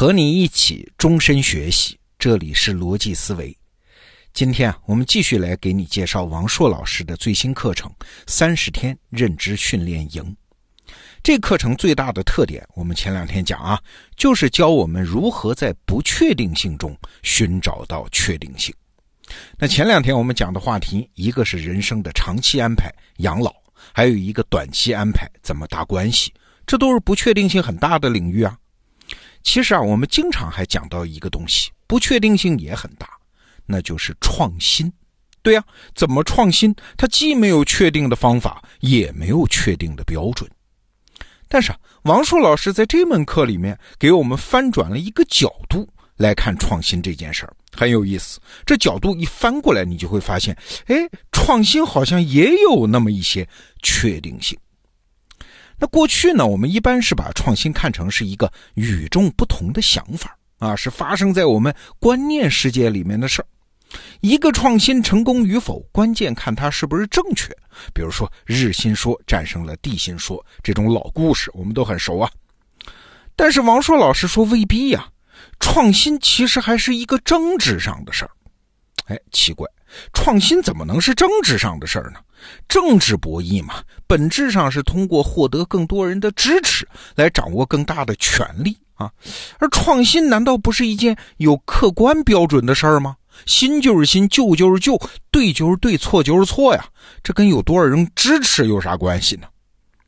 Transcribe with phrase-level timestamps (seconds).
[0.00, 3.54] 和你一起终身学习，这里是逻辑思维。
[4.32, 7.86] 今天啊，我们继续来给你介绍王硕老师的最新课程
[8.26, 10.22] 《三十天认知训练营》。
[11.22, 13.78] 这课程最大的特点，我们前两天讲啊，
[14.16, 18.74] 就是教我们如何在不确定性中寻找到确定性。
[19.58, 23.54] 那前两天我们讲的话题，一个是人生的长期安排养老，
[23.92, 26.32] 还有一个短期安排怎么搭关系，
[26.64, 28.56] 这都是不确定性很大的领域啊。
[29.42, 33.08] 其实啊，我们经常还讲到一个东西，不确定性也很大，
[33.66, 34.92] 那就是创新。
[35.42, 36.74] 对呀，怎么创新？
[36.96, 40.48] 它既没有确定的方法，也没有确定的标准。
[41.48, 48.38] 但是啊，王硕老师在这门课里面给我们翻转了一个角度来看创新这件事儿，很有意思。
[48.66, 50.54] 这角度一翻过来，你就会发现，
[50.86, 50.96] 哎，
[51.32, 53.48] 创新好像也有那么一些
[53.82, 54.56] 确定性。
[55.80, 63.46] 那过去呢，我们一般是把创新看成是一个与众不同的想法啊，是发生在我们观念世界里面的事儿。
[64.20, 67.48] 一个创新成功与否，关键看它是不是正确。
[67.94, 72.30] 比如说，日心说战胜了地心说这种老故事，我们都很熟啊。
[73.34, 75.08] 但是王硕老师说未必呀，
[75.60, 78.30] 创新其实还是一个政治上的事儿。
[79.10, 79.66] 哎，奇怪，
[80.12, 82.20] 创新怎么能是政治上的事儿呢？
[82.68, 89.10] 政治博弈嘛，本质上是通过获得更多人的支持来掌握更大的权利啊。
[89.58, 93.16] 而创新难道不是一件有客观标准的事儿吗？
[93.46, 94.96] 新就是新，旧就是旧，
[95.32, 96.84] 对就是对，错就是错呀。
[97.24, 99.48] 这跟有多少人支持有啥关系呢？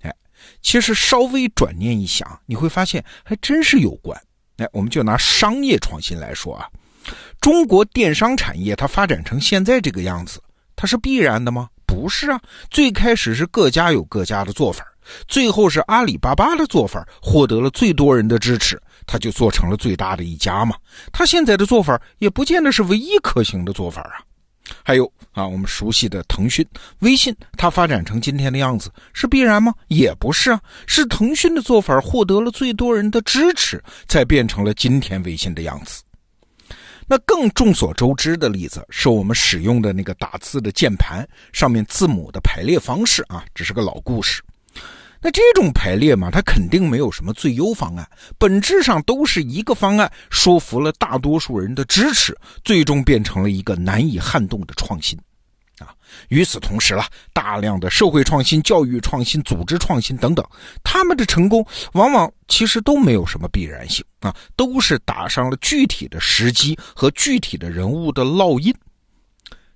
[0.00, 0.14] 哎，
[0.62, 4.18] 其实稍微转念一想，你会发现还真是有关。
[4.56, 6.66] 哎，我们就拿商业创新来说啊，
[7.46, 10.42] 中国电商产业它发展成现在这个样子，
[10.74, 11.68] 它是必然的吗？
[11.86, 12.40] 不是啊，
[12.72, 14.84] 最开始是各家有各家的做法，
[15.28, 20.74] 最后是阿里巴巴的做法获得了最多人的支持，它就做成了最大的一家嘛。
[21.12, 24.18] 它现在的做法也不见得是唯一可行的做法啊。
[24.82, 26.66] 还有啊，我们熟悉的腾讯、
[26.98, 29.72] 微信，它发展成今天的样子是必然吗？
[29.86, 36.02] 也不是啊，是腾讯的做法获得了最多人的支持，才变成了今天微信的样子。
[37.06, 44.42] 那更众所周知的例子是我们使用的那个打字的键盘上面字母的排列方式啊，只是个老故事。
[45.20, 48.08] 那这种排列嘛，它肯定没有什么最优方案，
[48.38, 55.18] 本质上都是一个方案说服了大多数人的支持，最终变成了一个难以撼动的创新。
[55.78, 55.94] 啊，
[56.28, 60.44] 与此同时了，大量的社会创新、教育创新、组织创新等等，
[60.82, 68.74] 他们的成功往往其实都没有什么必然性啊，都是打上了具体的时机和具体的人物的烙印。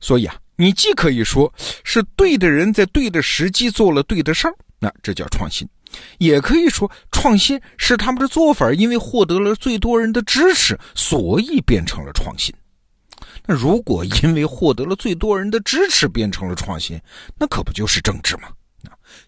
[0.00, 1.52] 所以啊，你既可以说
[1.84, 5.66] 是对的人在对的时机做了对的事儿，那这叫创新；
[6.18, 12.54] 也可以说创新是他们的做法因为获得了最多人的支持，所以变成了创新。
[13.44, 17.00] 那如果因为获得了最多人的支持变成了创新，
[17.36, 18.48] 那可不就是政治吗？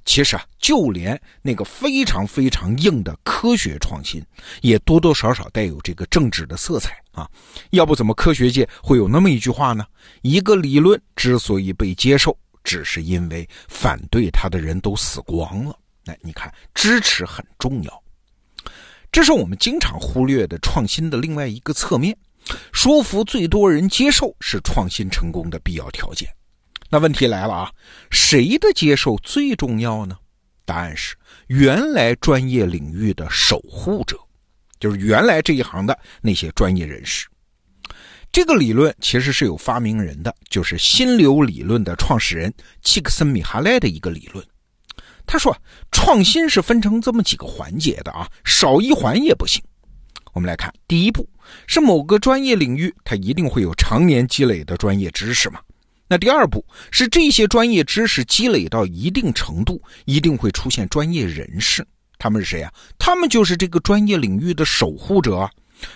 [0.05, 4.25] 其实啊，就连那个非常非常硬的科学创新，
[4.62, 7.28] 也多多少少带有这个政治的色彩啊。
[7.71, 9.84] 要不怎么科学界会有那么一句话呢？
[10.23, 15.77] 一个理论之所以被接受，只是因为反对他的人都死光了。
[16.07, 18.03] 哎，你看，支持很重要，
[19.12, 22.17] 这是我们经常忽略的创新的另外一个侧面。
[22.72, 26.28] 说服最多人接受是创新成功的必要条件。
[26.91, 27.73] 那问题来了啊，
[28.11, 30.17] 谁的接受最重要呢？
[30.65, 31.15] 答案是
[31.47, 34.19] 原来专业领域的守护者，
[34.81, 37.28] 就是原来这一行的那些专业人士。
[38.33, 42.53] 这个理论其实是有发明人的，就是心流理论的创始人
[42.83, 44.45] 契克森米哈赖的一个理论。
[45.27, 45.57] 他说，
[45.93, 49.62] 创新是分成这么几个环节的啊，少一环也不行。
[50.33, 51.28] 我们来看，第一步
[51.69, 55.61] 是某个专业领域，它一定会有常年积累的专业知识嘛？
[56.10, 61.87] 那第二步是这些专业知识积累到一定程度，一定会出现专业人士，
[62.18, 62.72] 他们是谁啊？
[62.98, 65.48] 他们就是这个专业领域的守护者。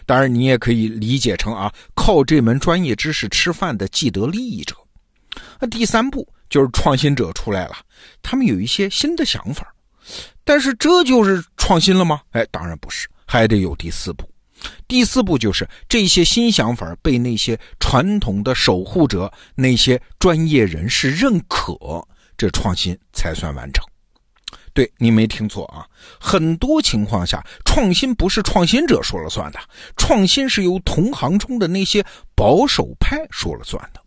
[0.07, 4.77] 当然，你也可以理解成啊，靠这门专业知识吃饭的既得利益者。
[5.59, 7.75] 那第三步就是创新者出来了，
[8.23, 9.75] 他们有一些新的想法，
[10.45, 12.21] 但是这就是创新了吗？
[12.31, 13.09] 哎，当然不是。
[13.27, 14.29] 还得有第四步，
[14.87, 21.77] 第四步就是这些新想法被那些传统的守护者、那些专业人士认可，
[22.37, 23.85] 这创新才算完成。
[24.73, 25.87] 对你没听错啊，
[26.19, 29.59] 很多情况下，创新不是创新者说了算的，
[29.97, 34.01] 创新是由同行中的那些保守派说了算的。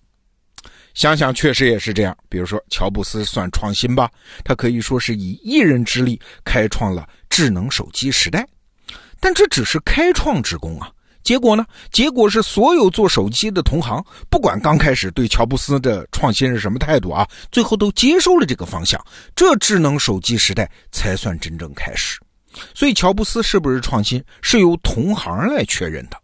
[0.94, 4.12] 想想确实也是这样，比如说乔布斯算创新吧，
[4.44, 8.46] 他可以说是以一人之力开创了智能手机时代。
[9.20, 10.90] 但这只是开创之功啊。
[11.24, 11.66] 结果呢？
[11.92, 18.98] 结果是所有做手机的同行，不管刚开始对乔布斯的创新是什么态度啊，最后都接受了这个方向。
[19.36, 22.18] 这智能手机时代才算真正开始。
[22.74, 26.18] 所以，乔布斯是不是创新，是由同行来确认的。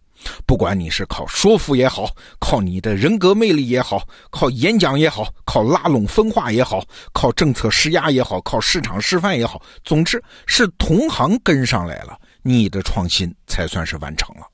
[0.46, 2.08] 不管你是靠说服也好，
[2.40, 6.82] 靠你的人格魅力也好，靠演讲也好，靠拉拢分化也好，
[7.12, 14.48] 靠政策施压也好，靠市场示范也好，总之是同行跟上来了，你的创新才算是完成了。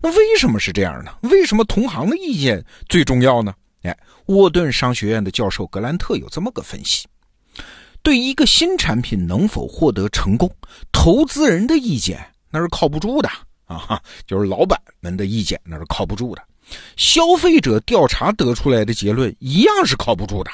[0.00, 1.12] 那为什么是这样呢？
[1.22, 3.52] 为什么同行的意见最重要呢？
[3.82, 3.96] 哎，
[4.26, 7.06] 沃顿商学院的教授格兰特有这么个分析：
[8.02, 10.50] 对一个新产品能否获得成功，
[10.90, 12.18] 投资人的意见
[12.50, 13.28] 那是靠不住的
[13.66, 16.42] 啊，就是老板们的意见那是靠不住的。
[16.96, 20.50] 消费者调查得出来的结论一样是靠不住的。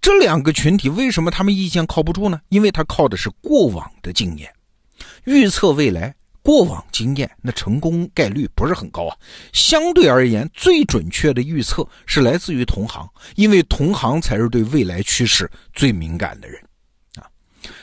[0.00, 2.40] 这两个群体为什么他们意见靠不住呢？
[2.48, 4.52] 因为他靠的是过往的经验，
[5.24, 6.14] 预测未来。
[6.42, 9.16] 过往经验，那成功概率不是很高啊。
[9.52, 13.04] 相对而言，最准确的预测是来自于同行，
[13.34, 16.62] 因为同行才是对未来趋势最敏感的人
[17.16, 17.26] 啊。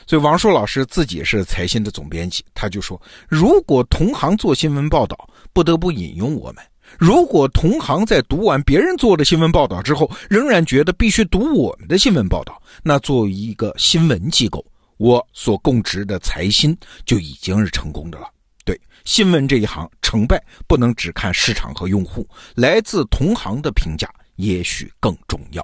[0.08, 6.64] 所以王朔老师自己是财新的总编辑，他就说：如果同行做新闻报道，不得不引用我们；
[6.98, 14.66] 如果同行在读完别人做的新闻报道之后，仍然觉得必须读我们的新闻报道，那作为一个新闻机构，
[15.04, 16.74] 我所供职的财新
[17.06, 18.30] 就已经是成功的了。
[18.64, 25.62] 对新闻这一行成败不能只看市场和用户，来自同行的评价也许更重要。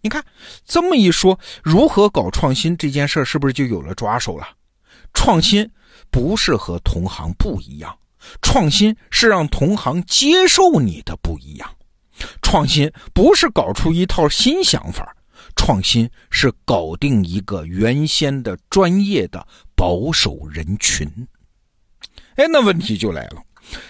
[0.00, 0.20] 你看
[0.64, 4.48] 这么一说，如何搞创新这件事是不是就有了抓手了？
[5.14, 5.70] 创新
[6.10, 7.96] 不是和同行不一样，
[8.42, 11.70] 创新是让同行接受你的不一样。
[12.42, 15.15] 创新不是搞出一套新想法，
[15.56, 19.44] 创新是搞定一个原先的专业的
[19.74, 21.10] 保守人群。
[22.36, 23.42] 哎，那问题就来了，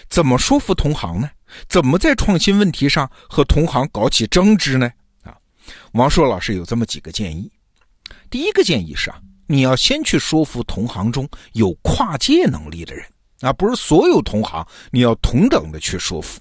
[0.09, 1.29] 怎么说服同行呢？
[1.69, 4.89] 怎么在创新问题上和同行搞起争执呢？
[5.23, 5.37] 啊，
[5.91, 7.51] 王硕老师有这么几个建议。
[8.29, 13.05] 第一个建议是啊，你要先去说服同行中有跨界能力的人
[13.41, 16.39] 啊，不是所有同行你要同等的去说服。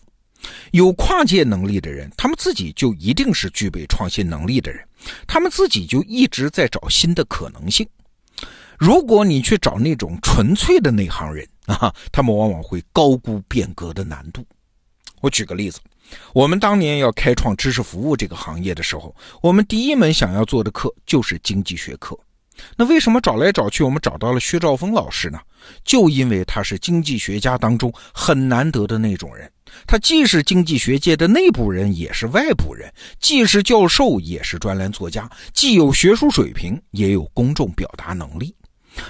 [0.70, 4.86] 有跨界能力的人，他们自己就一定是具备创新能力的人，
[5.26, 7.86] 他们自己就一直在找新的可能性。
[8.78, 14.44] 如果你去找那种纯粹的内行人 啊，他们往往会高估变革的难度。
[15.22, 15.80] 我举个例子，
[16.34, 22.16] 我们当年要开创知识服务这个行业的时候，我们第一门想要做的课就是经济学课。
[22.76, 25.38] 那为什么找来找去，我们找到了薛兆丰老师呢？
[25.84, 29.50] 就因为他是经济学家当中很难得的那种人，
[29.86, 38.54] 他既是经济学界的内部人，也是外部人，既是教授，也是专栏作家，既有学术水平，也有公众表达能力。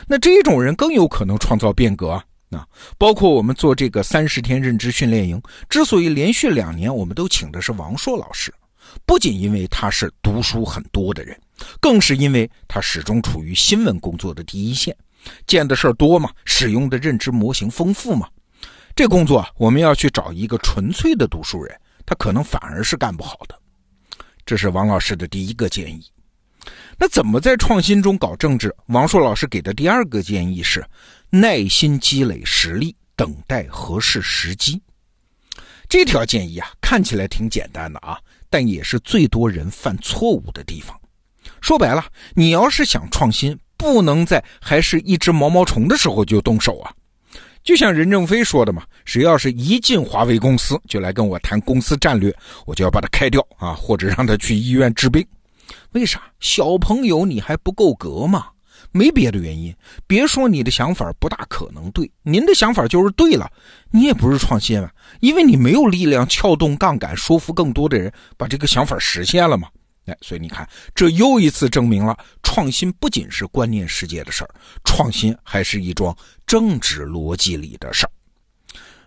[0.06, 2.66] 那这种人更有可能创造变革啊！
[2.96, 8.52] 包括我们做这个三十天认知训练营，之所以连续两年我们都请的是王硕老师，
[9.04, 11.38] 不仅因为他是读书很多的人，
[11.80, 14.96] 更是因为他始终处于新闻工作的第一线，
[15.46, 18.28] 见的事儿多嘛，使用的认知模型丰富嘛。
[18.96, 23.54] 这工作，我们要去找一个纯粹的读书人，他可能反而是干不好的。
[24.46, 26.10] 这是王老师的第一个建议。
[26.98, 28.75] 那怎么在创新中搞政治？
[28.87, 30.82] 王硕老师给的第二个建议是：
[31.28, 34.80] 耐心积累实力，等待合适时机。
[35.90, 38.18] 这条建议啊，看起来挺简单的啊，
[38.49, 40.99] 但也是最多人犯错误的地方。
[41.61, 42.02] 说白了，
[42.35, 46.90] 你要是想创新，不能在还是一只毛毛虫的时候就动手啊。
[47.66, 52.32] 就像任正非说的嘛：“谁要是一进华为公司就来跟我谈公司战略，
[52.64, 55.26] 我就要把他开掉啊，或者让他去医院治病。”
[55.90, 58.46] 为啥小朋友你还不够格吗？
[58.92, 59.75] 没别的原因。
[60.06, 63.50] 别说你的想法不大可能对，您的想法就是对了，
[63.90, 69.66] 你也不是创新啊，因为你没有力量撬动杠杆，说服更多的人把这个想法实现了嘛。
[70.06, 74.50] 哎，所以你看，这又一次证明了创新不仅是观念世界的事儿，
[74.84, 78.10] 创新还是一桩政治逻辑里的事儿。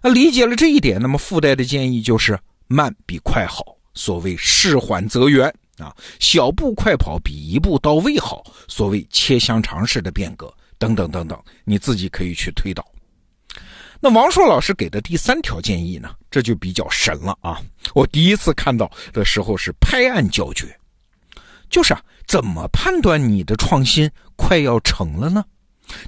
[0.02, 3.76] 那理解了这一点，那么附带的建议就是慢比快好。
[3.94, 5.54] 所谓事缓则圆。
[5.78, 8.44] 啊，小步快跑比一步到位好。
[8.68, 12.86] 所谓切香肠式的变革，等等等等，你自己可以去推导。
[14.02, 17.62] 那王硕老师给的第三条建议呢，这就比较神了啊！
[17.94, 20.78] 我第一次看到的时候是拍案叫绝，
[21.70, 25.44] 就是啊，怎么判断你的创新快要成了呢？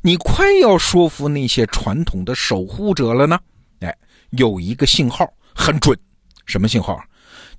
[0.01, 3.39] 你快要说服那些传统的守护者了呢？
[3.79, 3.95] 哎，
[4.31, 5.97] 有一个信号很准，
[6.45, 6.99] 什么信号？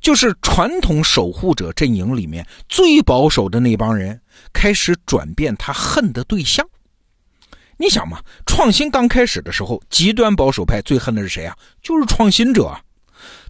[0.00, 4.20] 就是传统守护者阵营里面最保守的那帮人
[4.52, 6.66] 开始转变他恨的对象。
[7.76, 11.56] 你想嘛，创新刚开始的时候，极端保守派最恨的是谁啊？
[11.82, 12.76] 就是创新者。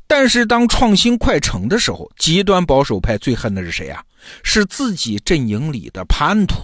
[0.06, 4.02] 但是当创新快成的时候，极端保守派最恨的是谁啊？
[4.42, 6.56] 是自己阵营里的叛徒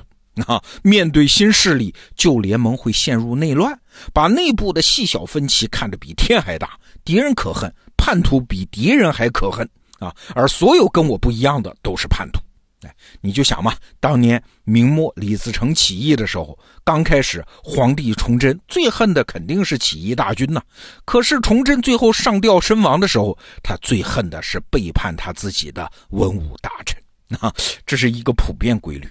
[0.47, 0.63] 啊！
[0.83, 3.77] 面对新势力，旧联盟会陷入内乱，
[4.13, 10.15] 把内部的细小分歧看得比天还大，敌人可恨，叛徒比敌人还可恨啊！
[10.35, 12.41] 而所有跟我不一样的都是叛徒。
[12.83, 20.63] 哎，你就想嘛，当年明末李自成起义的时候，刚开始皇帝崇祯最恨的肯定是起义大军呐。
[21.05, 26.98] 可是崇祯最后上吊身亡的时候，他最恨的是背叛他自己的文武大臣
[27.41, 27.55] 啊，
[27.87, 29.09] 这是一个普遍规律。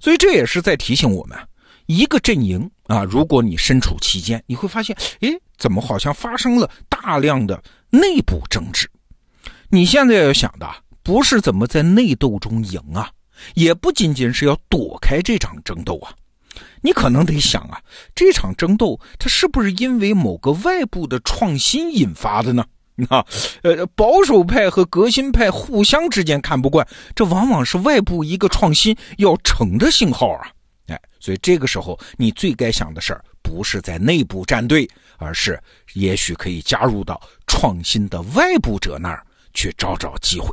[0.00, 1.38] 所以这也是在提醒我们，
[1.86, 8.90] 一个阵营啊，如果你身处其间，你会发现，哎，怎么好像发生了大量的内部争执？
[9.68, 10.68] 你现在要想的。
[11.02, 13.08] 不是怎么在内斗中赢啊，
[13.54, 16.12] 也不仅仅是要躲开这场争斗啊，
[16.82, 17.80] 你可能得想啊，
[18.12, 22.66] 这场争斗它是不是因为某个外部的创新引发的呢？
[23.10, 23.24] 啊，
[23.62, 30.48] 呃，保守派和革新派互相之间看不惯，这往往是外部一个创新要成的信号啊。
[30.86, 34.88] 哎，所以这个时候你最该想的事儿不是在内部站队，
[35.18, 35.60] 而是
[35.92, 39.22] 也许可以加入到创新的外部者那儿
[39.52, 40.48] 去找找机会。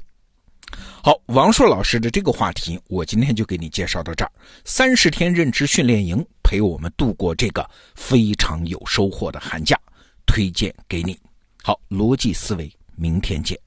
[1.02, 4.32] 好，王硕老师的这个话题，我今天就给你介绍到这儿。
[4.66, 9.80] 三十天认知训练营，陪我们度过这个非常有收获的寒假，
[10.26, 11.18] 推荐给你。
[11.66, 13.58] 好逻辑思维明天见。